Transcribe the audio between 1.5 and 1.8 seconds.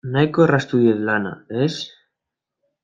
ez?